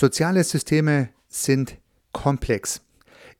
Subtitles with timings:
[0.00, 1.76] Soziale Systeme sind
[2.12, 2.82] komplex.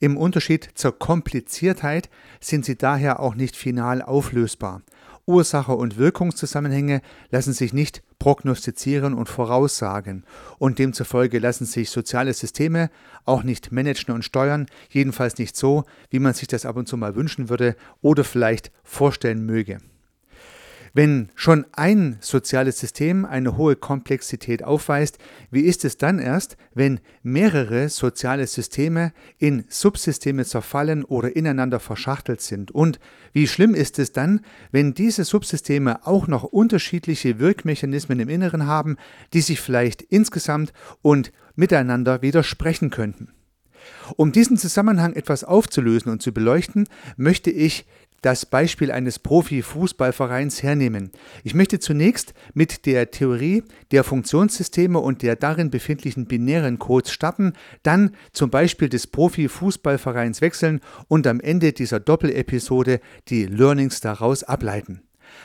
[0.01, 4.83] Im Unterschied zur Kompliziertheit sind sie daher auch nicht final auflösbar.
[5.25, 7.01] Ursache und Wirkungszusammenhänge
[7.31, 10.25] lassen sich nicht prognostizieren und voraussagen,
[10.59, 12.91] und demzufolge lassen sich soziale Systeme
[13.25, 16.97] auch nicht managen und steuern, jedenfalls nicht so, wie man sich das ab und zu
[16.97, 19.79] mal wünschen würde oder vielleicht vorstellen möge.
[20.99, 25.19] Wenn schon ein soziales System eine hohe Komplexität aufweist,
[25.53, 32.41] wie ist es dann erst, wenn mehrere soziale Systeme in Subsysteme zerfallen oder ineinander verschachtelt
[32.41, 32.73] sind?
[32.73, 32.99] Und
[33.33, 34.41] wie schlimm ist es dann,
[34.73, 38.97] wenn diese Subsysteme auch noch unterschiedliche Wirkmechanismen im Inneren haben,
[39.35, 43.29] die sich vielleicht insgesamt und miteinander widersprechen könnten?
[44.17, 47.87] Um diesen Zusammenhang etwas aufzulösen und zu beleuchten, möchte ich
[48.23, 51.11] das Beispiel eines Profi-Fußballvereins hernehmen.
[51.45, 57.53] Ich möchte zunächst mit der Theorie der Funktionssysteme und der darin befindlichen binären Codes starten,
[57.83, 65.03] dann zum Beispiel des Profi-Fußballvereins wechseln und am Ende dieser Doppelepisode die Learnings daraus ableiten.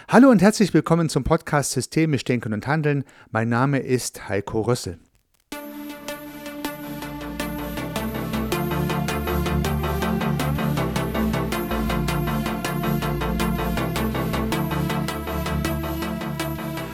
[0.08, 3.04] Hallo und herzlich willkommen zum Podcast Systemisch Denken und Handeln.
[3.32, 5.00] Mein Name ist Heiko Rössel.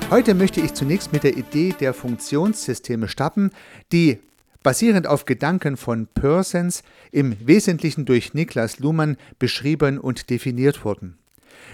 [0.10, 3.52] Heute möchte ich zunächst mit der Idee der Funktionssysteme starten,
[3.92, 4.18] die
[4.64, 11.20] basierend auf Gedanken von Persons im Wesentlichen durch Niklas Luhmann beschrieben und definiert wurden.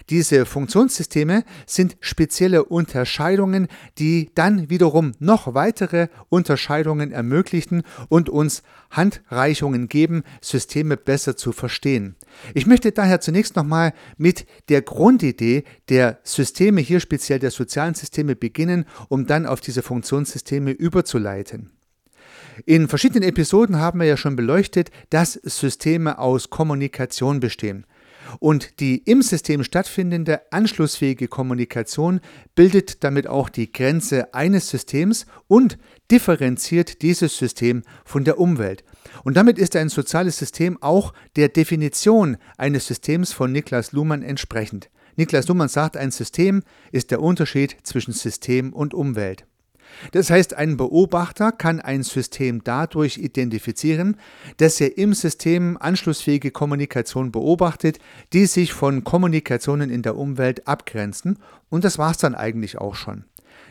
[0.09, 9.89] Diese Funktionssysteme sind spezielle Unterscheidungen, die dann wiederum noch weitere Unterscheidungen ermöglichen und uns Handreichungen
[9.89, 12.15] geben, Systeme besser zu verstehen.
[12.53, 18.35] Ich möchte daher zunächst nochmal mit der Grundidee der Systeme, hier speziell der sozialen Systeme,
[18.35, 21.71] beginnen, um dann auf diese Funktionssysteme überzuleiten.
[22.65, 27.85] In verschiedenen Episoden haben wir ja schon beleuchtet, dass Systeme aus Kommunikation bestehen.
[28.39, 32.21] Und die im System stattfindende anschlussfähige Kommunikation
[32.55, 35.77] bildet damit auch die Grenze eines Systems und
[36.11, 38.83] differenziert dieses System von der Umwelt.
[39.23, 44.89] Und damit ist ein soziales System auch der Definition eines Systems von Niklas Luhmann entsprechend.
[45.15, 49.45] Niklas Luhmann sagt, ein System ist der Unterschied zwischen System und Umwelt.
[50.11, 54.17] Das heißt, ein Beobachter kann ein System dadurch identifizieren,
[54.57, 57.99] dass er im System anschlussfähige Kommunikation beobachtet,
[58.33, 61.39] die sich von Kommunikationen in der Umwelt abgrenzen.
[61.69, 63.25] Und das war es dann eigentlich auch schon.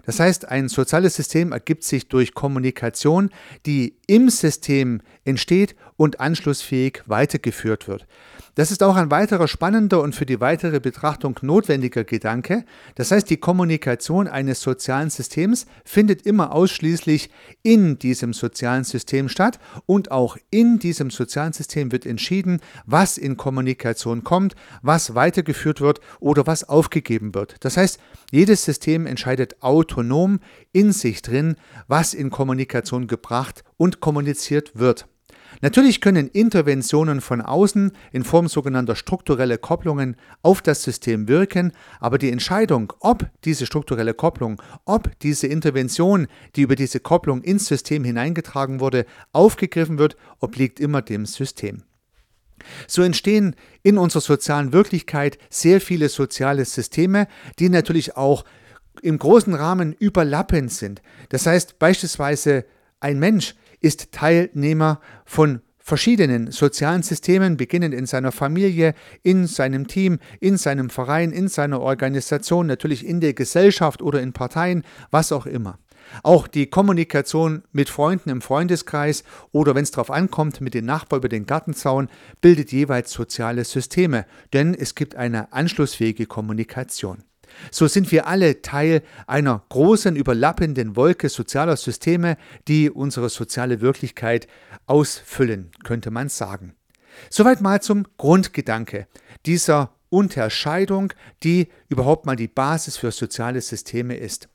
[0.07, 3.31] Das heißt, ein soziales System ergibt sich durch Kommunikation,
[3.65, 8.07] die im System entsteht und anschlussfähig weitergeführt wird.
[8.57, 12.65] Das ist auch ein weiterer spannender und für die weitere Betrachtung notwendiger Gedanke.
[12.95, 17.31] Das heißt, die Kommunikation eines sozialen Systems findet immer ausschließlich
[17.65, 23.37] in diesem sozialen System statt und auch in diesem sozialen System wird entschieden, was in
[23.37, 27.57] Kommunikation kommt, was weitergeführt wird oder was aufgegeben wird.
[27.61, 27.99] Das heißt,
[28.31, 30.39] jedes System entscheidet autonom
[30.73, 31.57] in sich drin,
[31.89, 35.09] was in Kommunikation gebracht und kommuniziert wird.
[35.61, 42.19] Natürlich können Interventionen von außen in Form sogenannter struktureller Kopplungen auf das System wirken, aber
[42.19, 46.27] die Entscheidung, ob diese strukturelle Kopplung, ob diese Intervention,
[46.57, 51.83] die über diese Kopplung ins System hineingetragen wurde, aufgegriffen wird, obliegt immer dem System.
[52.87, 57.27] So entstehen in unserer sozialen Wirklichkeit sehr viele soziale Systeme,
[57.59, 58.45] die natürlich auch
[59.03, 61.03] im großen Rahmen überlappend sind.
[61.29, 62.65] Das heißt beispielsweise
[63.01, 70.19] ein Mensch ist Teilnehmer von verschiedenen sozialen Systemen, beginnend in seiner Familie, in seinem Team,
[70.41, 75.45] in seinem Verein, in seiner Organisation, natürlich in der Gesellschaft oder in Parteien, was auch
[75.45, 75.79] immer.
[76.23, 79.23] Auch die Kommunikation mit Freunden im Freundeskreis
[79.53, 82.09] oder wenn es darauf ankommt, mit den Nachbarn über den Gartenzaun,
[82.41, 84.25] bildet jeweils soziale Systeme,
[84.55, 87.25] denn es gibt eine anschlussfähige Kommunikation.
[87.71, 92.37] So sind wir alle Teil einer großen überlappenden Wolke sozialer Systeme,
[92.69, 94.47] die unsere soziale Wirklichkeit
[94.87, 96.75] ausfüllen, könnte man sagen.
[97.31, 99.07] Soweit mal zum Grundgedanke
[99.47, 101.13] dieser Unterscheidung,
[101.43, 104.49] die überhaupt mal die Basis für soziale Systeme ist.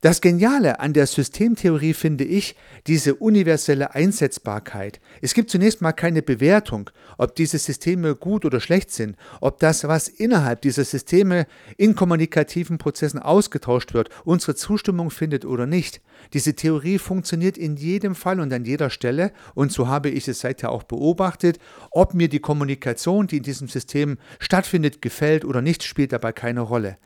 [0.00, 2.54] Das Geniale an der Systemtheorie finde ich
[2.86, 5.00] diese universelle Einsetzbarkeit.
[5.22, 9.88] Es gibt zunächst mal keine Bewertung, ob diese Systeme gut oder schlecht sind, ob das,
[9.88, 16.00] was innerhalb dieser Systeme in kommunikativen Prozessen ausgetauscht wird, unsere Zustimmung findet oder nicht.
[16.32, 20.40] Diese Theorie funktioniert in jedem Fall und an jeder Stelle und so habe ich es
[20.40, 21.58] seither auch beobachtet.
[21.90, 26.60] Ob mir die Kommunikation, die in diesem System stattfindet, gefällt oder nicht, spielt dabei keine
[26.60, 26.98] Rolle.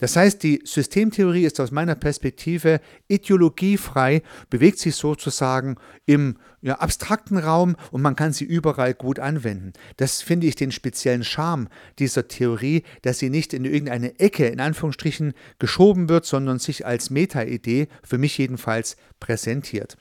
[0.00, 5.76] Das heißt, die Systemtheorie ist aus meiner Perspektive ideologiefrei, bewegt sich sozusagen
[6.06, 9.72] im ja, abstrakten Raum und man kann sie überall gut anwenden.
[9.96, 11.68] Das finde ich den speziellen Charme
[11.98, 17.10] dieser Theorie, dass sie nicht in irgendeine Ecke in Anführungsstrichen geschoben wird, sondern sich als
[17.10, 19.96] Meta-Idee, für mich jedenfalls, präsentiert.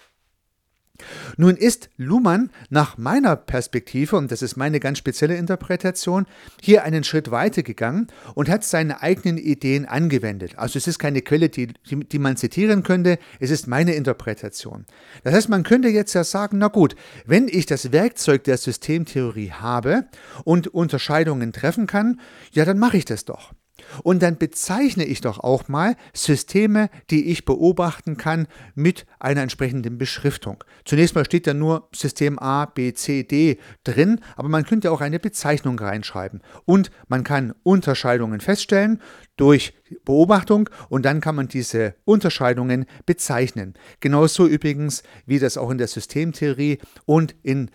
[1.37, 6.25] Nun ist Luhmann nach meiner Perspektive, und das ist meine ganz spezielle Interpretation,
[6.61, 10.57] hier einen Schritt weiter gegangen und hat seine eigenen Ideen angewendet.
[10.57, 14.85] Also es ist keine Quelle, die, die, die man zitieren könnte, es ist meine Interpretation.
[15.23, 19.51] Das heißt, man könnte jetzt ja sagen, na gut, wenn ich das Werkzeug der Systemtheorie
[19.51, 20.05] habe
[20.43, 22.19] und Unterscheidungen treffen kann,
[22.51, 23.53] ja, dann mache ich das doch.
[24.03, 29.97] Und dann bezeichne ich doch auch mal Systeme, die ich beobachten kann, mit einer entsprechenden
[29.97, 30.63] Beschriftung.
[30.85, 35.01] Zunächst mal steht da nur System A, B, C, D drin, aber man könnte auch
[35.01, 36.41] eine Bezeichnung reinschreiben.
[36.65, 39.01] Und man kann Unterscheidungen feststellen
[39.37, 39.73] durch
[40.05, 43.73] Beobachtung und dann kann man diese Unterscheidungen bezeichnen.
[43.99, 47.71] Genauso übrigens, wie das auch in der Systemtheorie und in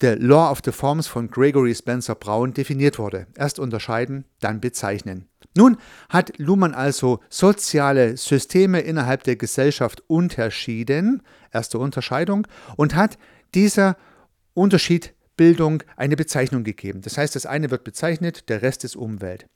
[0.00, 3.26] The Law of the Forms von Gregory Spencer Brown definiert wurde.
[3.36, 5.28] Erst unterscheiden, dann bezeichnen.
[5.56, 5.76] Nun
[6.08, 11.22] hat Luhmann also soziale Systeme innerhalb der Gesellschaft unterschieden,
[11.52, 12.46] erste Unterscheidung,
[12.76, 13.18] und hat
[13.54, 13.96] dieser
[14.54, 17.00] Unterschiedbildung eine Bezeichnung gegeben.
[17.00, 19.46] Das heißt, das eine wird bezeichnet, der Rest ist Umwelt.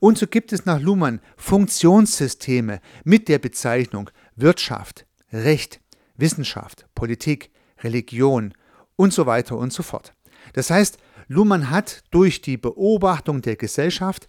[0.00, 5.80] Und so gibt es nach Luhmann Funktionssysteme mit der Bezeichnung Wirtschaft, Recht,
[6.16, 7.50] Wissenschaft, Politik,
[7.82, 8.54] Religion
[8.96, 10.12] und so weiter und so fort.
[10.52, 10.98] Das heißt,
[11.28, 14.28] Luhmann hat durch die Beobachtung der Gesellschaft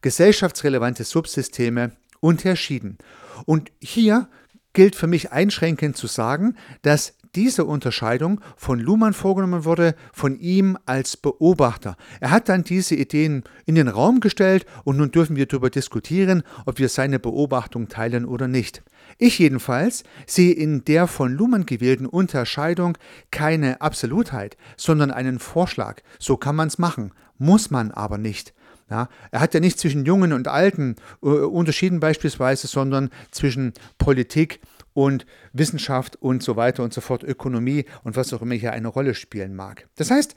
[0.00, 2.98] gesellschaftsrelevante Subsysteme unterschieden.
[3.46, 4.28] Und hier
[4.72, 10.76] gilt für mich einschränkend zu sagen, dass diese Unterscheidung von Luhmann vorgenommen wurde, von ihm
[10.86, 11.96] als Beobachter.
[12.20, 16.42] Er hat dann diese Ideen in den Raum gestellt und nun dürfen wir darüber diskutieren,
[16.66, 18.82] ob wir seine Beobachtung teilen oder nicht.
[19.18, 22.98] Ich jedenfalls sehe in der von Luhmann gewählten Unterscheidung
[23.30, 26.00] keine Absolutheit, sondern einen Vorschlag.
[26.18, 28.54] So kann man es machen, muss man aber nicht.
[28.90, 34.60] Ja, er hat ja nicht zwischen Jungen und Alten äh, unterschieden beispielsweise, sondern zwischen Politik
[34.94, 38.88] und Wissenschaft und so weiter und so fort, Ökonomie und was auch immer hier eine
[38.88, 39.88] Rolle spielen mag.
[39.96, 40.34] Das heißt,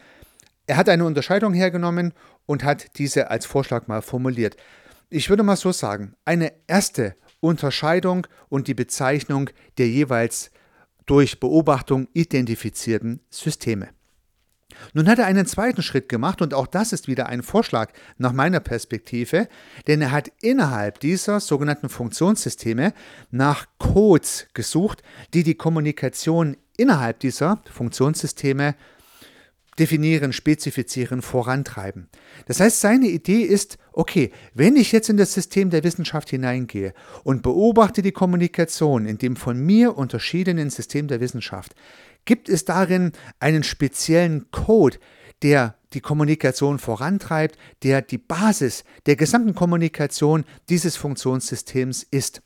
[0.67, 2.13] er hat eine Unterscheidung hergenommen
[2.45, 4.57] und hat diese als Vorschlag mal formuliert.
[5.09, 10.51] Ich würde mal so sagen, eine erste Unterscheidung und die Bezeichnung der jeweils
[11.05, 13.89] durch Beobachtung identifizierten Systeme.
[14.93, 18.33] Nun hat er einen zweiten Schritt gemacht und auch das ist wieder ein Vorschlag nach
[18.33, 19.47] meiner Perspektive,
[19.87, 22.93] denn er hat innerhalb dieser sogenannten Funktionssysteme
[23.31, 25.03] nach Codes gesucht,
[25.33, 28.75] die die Kommunikation innerhalb dieser Funktionssysteme
[29.77, 32.07] definieren, spezifizieren, vorantreiben.
[32.45, 36.93] Das heißt, seine Idee ist, okay, wenn ich jetzt in das System der Wissenschaft hineingehe
[37.23, 41.75] und beobachte die Kommunikation in dem von mir unterschiedenen System der Wissenschaft,
[42.25, 44.97] Gibt es darin einen speziellen Code,
[45.41, 52.41] der die Kommunikation vorantreibt, der die Basis der gesamten Kommunikation dieses Funktionssystems ist?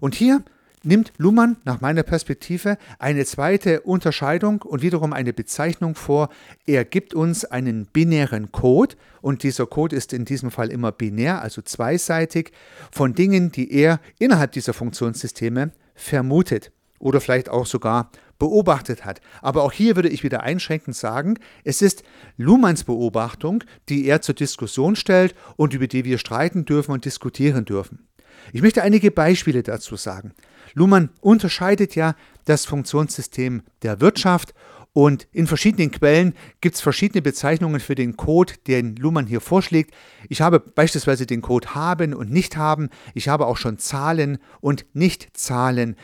[0.00, 0.44] Und hier
[0.84, 6.28] nimmt Luhmann nach meiner Perspektive eine zweite Unterscheidung und wiederum eine Bezeichnung vor.
[6.66, 11.40] Er gibt uns einen binären Code und dieser Code ist in diesem Fall immer binär,
[11.40, 12.52] also zweiseitig,
[12.92, 19.20] von Dingen, die er innerhalb dieser Funktionssysteme vermutet oder vielleicht auch sogar beobachtet hat.
[19.42, 22.02] Aber auch hier würde ich wieder einschränkend sagen, es ist
[22.36, 27.64] Luhmanns Beobachtung, die er zur Diskussion stellt und über die wir streiten dürfen und diskutieren
[27.64, 28.06] dürfen.
[28.52, 30.32] Ich möchte einige Beispiele dazu sagen.
[30.74, 32.14] Luhmann unterscheidet ja
[32.44, 34.54] das Funktionssystem der Wirtschaft
[34.94, 39.92] und in verschiedenen Quellen gibt es verschiedene Bezeichnungen für den Code, den Luhmann hier vorschlägt.
[40.28, 42.90] Ich habe beispielsweise den Code haben und nicht haben.
[43.12, 45.96] Ich habe auch schon Zahlen und nicht Zahlen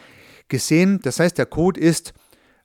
[0.48, 0.98] gesehen.
[1.02, 2.14] Das heißt, der Code ist,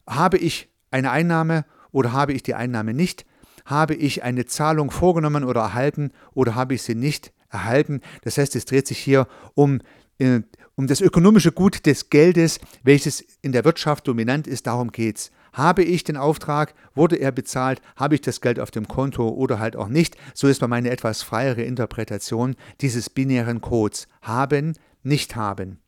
[0.08, 3.26] habe ich eine Einnahme oder habe ich die Einnahme nicht?
[3.64, 8.00] Habe ich eine Zahlung vorgenommen oder erhalten oder habe ich sie nicht erhalten?
[8.22, 9.80] Das heißt, es dreht sich hier um,
[10.18, 10.40] äh,
[10.76, 14.66] um das ökonomische Gut des Geldes, welches in der Wirtschaft dominant ist.
[14.66, 15.30] Darum geht es.
[15.52, 19.58] Habe ich den Auftrag, wurde er bezahlt, habe ich das Geld auf dem Konto oder
[19.58, 20.16] halt auch nicht?
[20.34, 24.06] So ist meine etwas freiere Interpretation dieses binären Codes.
[24.20, 25.80] Haben, nicht haben.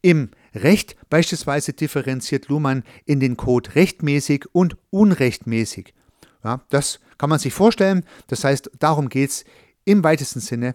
[0.00, 0.30] Im
[0.62, 5.94] Recht beispielsweise differenziert Luhmann in den Code rechtmäßig und unrechtmäßig.
[6.44, 8.04] Ja, das kann man sich vorstellen.
[8.28, 9.44] Das heißt, darum geht es
[9.84, 10.74] im weitesten Sinne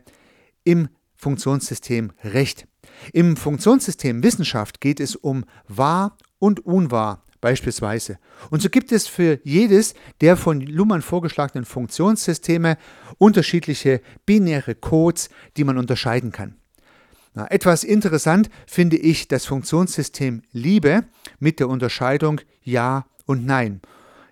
[0.63, 2.67] im Funktionssystem Recht.
[3.13, 8.19] Im Funktionssystem Wissenschaft geht es um wahr und unwahr beispielsweise.
[8.49, 12.77] Und so gibt es für jedes der von Luhmann vorgeschlagenen Funktionssysteme
[13.17, 16.55] unterschiedliche binäre Codes, die man unterscheiden kann.
[17.33, 21.03] Na, etwas interessant finde ich das Funktionssystem Liebe
[21.39, 23.81] mit der Unterscheidung Ja und Nein.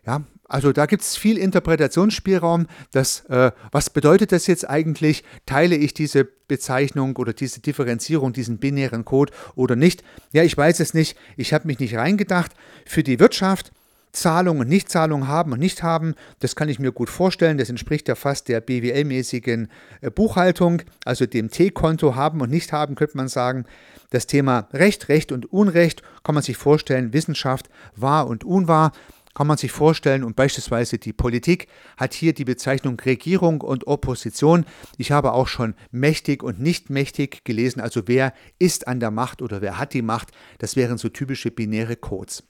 [0.06, 2.68] Ja, also da gibt es viel Interpretationsspielraum.
[2.92, 5.24] Das, äh, was bedeutet das jetzt eigentlich?
[5.46, 10.04] Teile ich diese Bezeichnung oder diese Differenzierung, diesen binären Code oder nicht?
[10.34, 11.18] Ja, ich weiß es nicht.
[11.38, 12.52] Ich habe mich nicht reingedacht.
[12.86, 13.72] Für die Wirtschaft
[14.12, 17.58] Zahlung und Nichtzahlung haben und nicht haben, das kann ich mir gut vorstellen.
[17.58, 19.70] Das entspricht ja fast der BWL-mäßigen
[20.02, 23.66] äh, Buchhaltung, also dem T-Konto haben und nicht haben, könnte man sagen.
[24.10, 28.92] Das Thema Recht, Recht und Unrecht kann man sich vorstellen, Wissenschaft, wahr und unwahr
[29.34, 34.66] kann man sich vorstellen und beispielsweise die Politik hat hier die Bezeichnung Regierung und Opposition.
[34.98, 39.42] Ich habe auch schon mächtig und nicht mächtig gelesen, also wer ist an der Macht
[39.42, 40.32] oder wer hat die Macht.
[40.60, 42.44] Das wären so typische binäre Codes.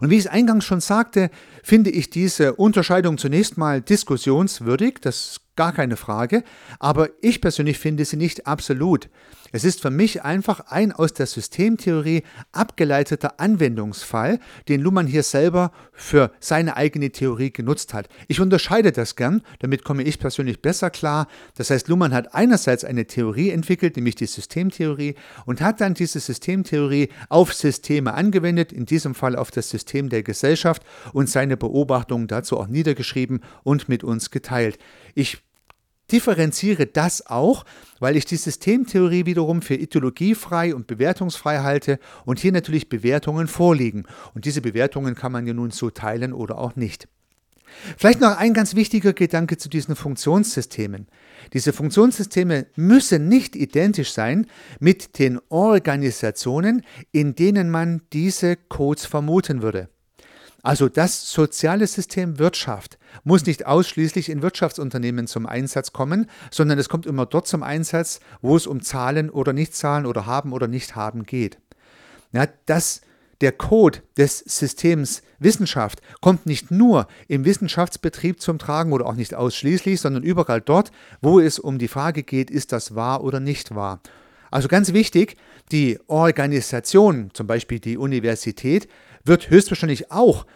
[0.00, 1.30] Und wie ich es eingangs schon sagte,
[1.62, 6.44] finde ich diese Unterscheidung zunächst mal diskussionswürdig, das gar keine Frage,
[6.78, 9.08] aber ich persönlich finde sie nicht absolut.
[9.52, 15.72] Es ist für mich einfach ein aus der Systemtheorie abgeleiteter Anwendungsfall, den Luhmann hier selber
[15.92, 18.08] für seine eigene Theorie genutzt hat.
[18.28, 21.28] Ich unterscheide das gern, damit komme ich persönlich besser klar.
[21.54, 25.14] Das heißt, Luhmann hat einerseits eine Theorie entwickelt, nämlich die Systemtheorie,
[25.46, 30.22] und hat dann diese Systemtheorie auf Systeme angewendet, in diesem Fall auf das System der
[30.22, 30.82] Gesellschaft
[31.12, 34.78] und seine Beobachtungen dazu auch niedergeschrieben und mit uns geteilt.
[35.14, 35.45] Ich
[36.10, 37.64] differenziere das auch,
[37.98, 44.06] weil ich die Systemtheorie wiederum für ideologiefrei und bewertungsfrei halte und hier natürlich Bewertungen vorliegen.
[44.34, 47.08] Und diese Bewertungen kann man ja nun so teilen oder auch nicht.
[47.96, 51.08] Vielleicht noch ein ganz wichtiger Gedanke zu diesen Funktionssystemen.
[51.52, 54.46] Diese Funktionssysteme müssen nicht identisch sein
[54.80, 56.82] mit den Organisationen,
[57.12, 59.88] in denen man diese Codes vermuten würde.
[60.62, 66.88] Also das soziale System Wirtschaft muss nicht ausschließlich in Wirtschaftsunternehmen zum Einsatz kommen, sondern es
[66.88, 70.96] kommt immer dort zum Einsatz, wo es um Zahlen oder Nichtzahlen oder haben oder nicht
[70.96, 71.58] haben geht.
[72.32, 73.00] Ja, das
[73.40, 79.34] der Code des Systems Wissenschaft kommt nicht nur im Wissenschaftsbetrieb zum Tragen oder auch nicht
[79.34, 83.74] ausschließlich, sondern überall dort, wo es um die Frage geht, ist das wahr oder nicht
[83.74, 84.00] wahr.
[84.50, 85.36] Also ganz wichtig,
[85.72, 88.88] die Organisation, zum Beispiel die Universität,
[89.24, 90.46] wird höchstwahrscheinlich auch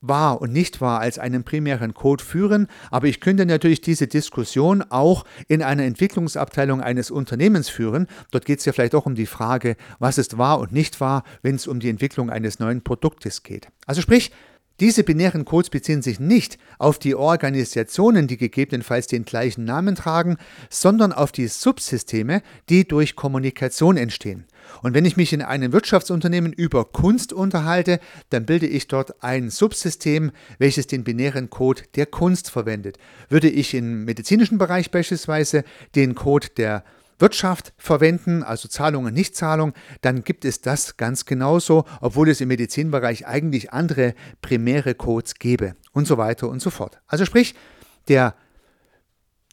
[0.00, 4.84] wahr und nicht wahr als einen primären Code führen, aber ich könnte natürlich diese Diskussion
[4.88, 8.06] auch in einer Entwicklungsabteilung eines Unternehmens führen.
[8.30, 11.24] Dort geht es ja vielleicht auch um die Frage, was ist wahr und nicht wahr,
[11.42, 13.68] wenn es um die Entwicklung eines neuen Produktes geht.
[13.86, 14.30] Also sprich,
[14.78, 20.36] diese binären Codes beziehen sich nicht auf die Organisationen, die gegebenenfalls den gleichen Namen tragen,
[20.68, 24.44] sondern auf die Subsysteme, die durch Kommunikation entstehen.
[24.82, 29.48] Und wenn ich mich in einem Wirtschaftsunternehmen über Kunst unterhalte, dann bilde ich dort ein
[29.48, 32.98] Subsystem, welches den binären Code der Kunst verwendet.
[33.30, 35.64] Würde ich im medizinischen Bereich beispielsweise
[35.94, 36.84] den Code der
[37.18, 42.48] Wirtschaft verwenden, also Zahlung und Nichtzahlung, dann gibt es das ganz genauso, obwohl es im
[42.48, 47.00] Medizinbereich eigentlich andere primäre Codes gäbe und so weiter und so fort.
[47.06, 47.54] Also sprich,
[48.08, 48.34] der,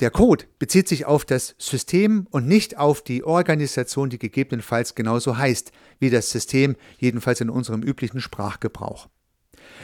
[0.02, 5.38] der Code bezieht sich auf das System und nicht auf die Organisation, die gegebenenfalls genauso
[5.38, 9.08] heißt wie das System, jedenfalls in unserem üblichen Sprachgebrauch.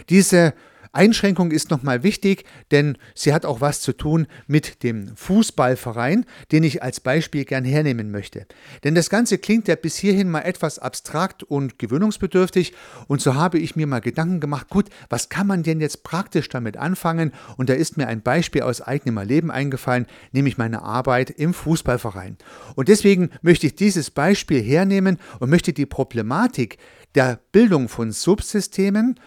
[0.10, 0.54] Diese
[0.92, 6.64] Einschränkung ist nochmal wichtig, denn sie hat auch was zu tun mit dem Fußballverein, den
[6.64, 8.48] ich als Beispiel gern hernehmen möchte.
[8.84, 12.74] Denn das Ganze klingt ja bis hierhin mal etwas abstrakt und gewöhnungsbedürftig
[13.08, 16.50] und so habe ich mir mal Gedanken gemacht, gut, was kann man denn jetzt praktisch
[16.50, 17.34] damit anfangen?
[17.58, 22.38] Und da ist mir ein Beispiel aus eigenem Erleben eingefallen, nämlich meine Arbeit im Fußballverein.
[22.76, 26.78] Und deswegen möchte ich dieses Beispiel hernehmen und möchte die Problematik
[27.16, 29.20] der Bildung von Subsystemen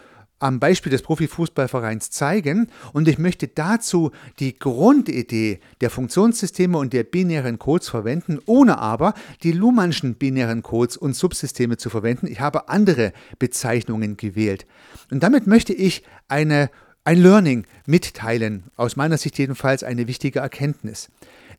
[0.43, 7.03] am Beispiel des Profifußballvereins zeigen und ich möchte dazu die Grundidee der Funktionssysteme und der
[7.03, 12.27] binären Codes verwenden, ohne aber die Luhmannschen binären Codes und Subsysteme zu verwenden.
[12.27, 14.65] Ich habe andere Bezeichnungen gewählt.
[15.09, 16.69] Und damit möchte ich eine,
[17.05, 21.09] ein Learning mitteilen, aus meiner Sicht jedenfalls eine wichtige Erkenntnis.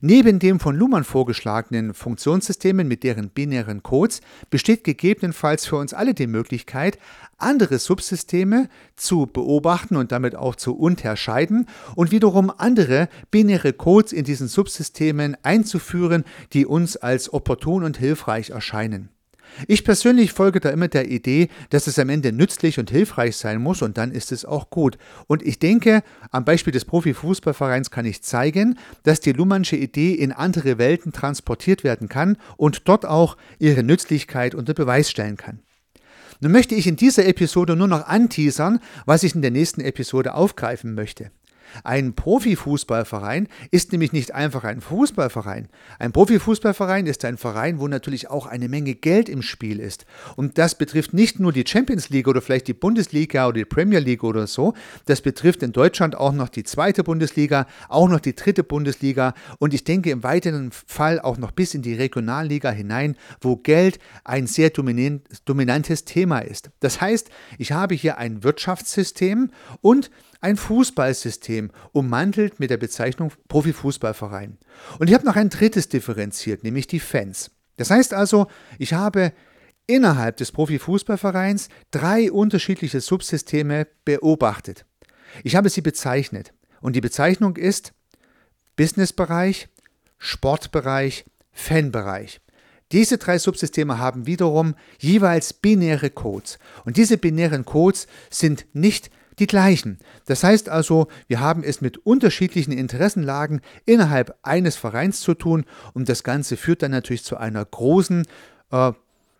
[0.07, 4.21] Neben dem von Luhmann vorgeschlagenen Funktionssystemen mit deren binären Codes
[4.51, 6.99] besteht gegebenenfalls für uns alle die Möglichkeit,
[7.39, 14.25] andere Subsysteme zu beobachten und damit auch zu unterscheiden und wiederum andere binäre Codes in
[14.25, 19.09] diesen Subsystemen einzuführen, die uns als opportun und hilfreich erscheinen.
[19.67, 23.61] Ich persönlich folge da immer der Idee, dass es am Ende nützlich und hilfreich sein
[23.61, 24.97] muss und dann ist es auch gut.
[25.27, 30.31] Und ich denke, am Beispiel des Profifußballvereins kann ich zeigen, dass die Luhmannsche Idee in
[30.31, 35.59] andere Welten transportiert werden kann und dort auch ihre Nützlichkeit unter Beweis stellen kann.
[36.41, 40.33] Nun möchte ich in dieser Episode nur noch anteasern, was ich in der nächsten Episode
[40.33, 41.31] aufgreifen möchte.
[41.83, 45.67] Ein Profifußballverein ist nämlich nicht einfach ein Fußballverein.
[45.99, 50.05] Ein Profifußballverein ist ein Verein, wo natürlich auch eine Menge Geld im Spiel ist.
[50.35, 53.99] Und das betrifft nicht nur die Champions League oder vielleicht die Bundesliga oder die Premier
[53.99, 54.73] League oder so.
[55.05, 59.73] Das betrifft in Deutschland auch noch die zweite Bundesliga, auch noch die dritte Bundesliga und
[59.73, 64.47] ich denke im weiteren Fall auch noch bis in die Regionalliga hinein, wo Geld ein
[64.47, 66.69] sehr dominantes Thema ist.
[66.79, 69.51] Das heißt, ich habe hier ein Wirtschaftssystem
[69.81, 70.11] und
[70.45, 74.59] ein Fußballsystem, ummantelt mit der Bezeichnung Profifußballverein.
[74.99, 77.49] Und ich habe noch ein drittes differenziert, nämlich die Fans.
[77.77, 78.45] Das heißt also,
[78.77, 79.33] ich habe
[79.87, 84.85] innerhalb des Profifußballvereins drei unterschiedliche Subsysteme beobachtet.
[85.43, 86.53] Ich habe sie bezeichnet.
[86.79, 87.93] Und die Bezeichnung ist
[88.75, 89.67] Businessbereich,
[90.19, 92.39] Sportbereich, Fanbereich.
[92.91, 96.59] Diese drei Subsysteme haben wiederum jeweils binäre Codes.
[96.85, 99.99] Und diese binären Codes sind nicht die gleichen.
[100.25, 106.09] Das heißt also, wir haben es mit unterschiedlichen Interessenlagen innerhalb eines Vereins zu tun und
[106.09, 108.25] das Ganze führt dann natürlich zu einer großen
[108.71, 108.91] äh,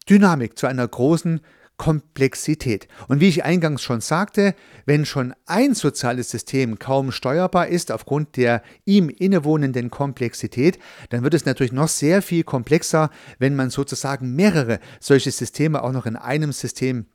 [0.07, 1.41] Dynamik, zu einer großen
[1.77, 2.87] Komplexität.
[3.07, 8.37] Und wie ich eingangs schon sagte, wenn schon ein soziales System kaum steuerbar ist aufgrund
[8.37, 13.09] der ihm innewohnenden Komplexität, dann wird es natürlich noch sehr viel komplexer,
[13.39, 17.07] wenn man sozusagen mehrere solche Systeme auch noch in einem System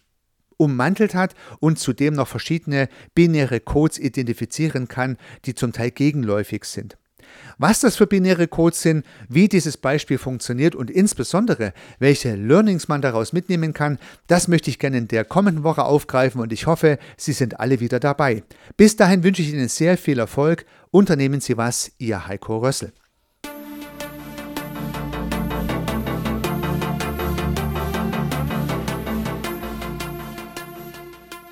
[0.60, 6.98] ummantelt hat und zudem noch verschiedene binäre Codes identifizieren kann, die zum Teil gegenläufig sind.
[7.58, 13.02] Was das für binäre Codes sind, wie dieses Beispiel funktioniert und insbesondere welche Learnings man
[13.02, 16.98] daraus mitnehmen kann, das möchte ich gerne in der kommenden Woche aufgreifen und ich hoffe,
[17.16, 18.42] Sie sind alle wieder dabei.
[18.76, 20.66] Bis dahin wünsche ich Ihnen sehr viel Erfolg.
[20.90, 22.92] Unternehmen Sie was, Ihr Heiko Rössel.